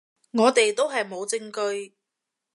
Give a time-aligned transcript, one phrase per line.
[0.33, 1.93] 我哋都係冇證據